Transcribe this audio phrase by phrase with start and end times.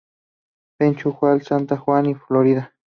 [0.79, 2.73] Penco, Hualqui, Santa Juana y Florida.